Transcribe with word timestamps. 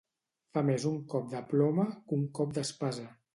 Fa 0.57 0.61
més 0.69 0.85
un 0.91 0.95
cop 1.11 1.27
de 1.33 1.41
ploma 1.51 1.85
que 2.09 2.19
un 2.21 2.25
cop 2.41 2.57
d'espasa. 2.59 3.07